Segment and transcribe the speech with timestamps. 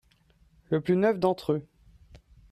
[0.71, 1.67] Le plus neuf d'entre eux.